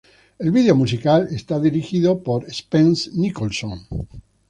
El 0.39 0.49
vídeo 0.49 0.75
musical 0.75 1.27
es 1.29 1.45
dirigido 1.61 2.23
por 2.23 2.51
Spence 2.51 3.11
Nicholson. 3.13 3.85